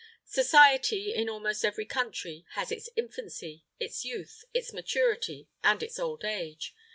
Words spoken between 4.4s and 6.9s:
its maturity, and its old age.